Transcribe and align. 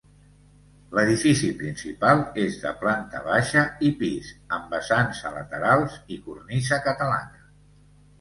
L’edifici 0.99 1.49
principal 1.57 2.23
és 2.43 2.55
de 2.63 2.71
planta 2.83 3.21
baixa 3.27 3.65
i 3.89 3.91
pis, 3.99 4.31
amb 4.57 4.73
vessants 4.77 5.21
a 5.31 5.35
laterals 5.35 5.99
i 6.17 6.19
cornisa 6.25 6.81
catalana. 6.89 7.45